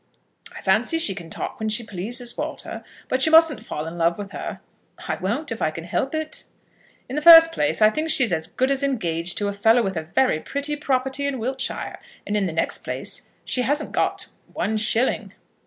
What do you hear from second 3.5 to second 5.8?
fall in love with her." "I won't, if I